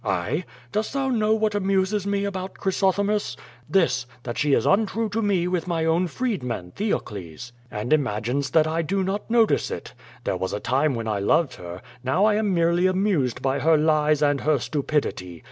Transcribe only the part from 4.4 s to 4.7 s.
is